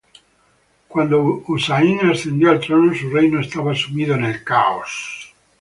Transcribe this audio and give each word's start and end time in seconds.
Cuando 0.87 1.21
Husayn 1.45 2.09
ascendió 2.09 2.49
al 2.49 2.59
trono, 2.59 2.91
su 2.95 3.11
reino 3.11 3.39
estaba 3.39 3.75
sumido 3.75 4.15
en 4.15 4.25
el 4.25 4.43
caos. 4.43 5.31